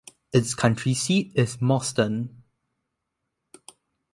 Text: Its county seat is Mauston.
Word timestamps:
Its 0.33 0.55
county 0.55 0.95
seat 0.95 1.31
is 1.35 1.57
Mauston. 1.57 2.29